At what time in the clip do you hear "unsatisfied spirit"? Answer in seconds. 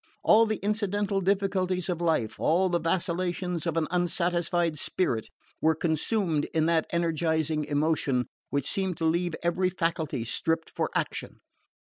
3.91-5.29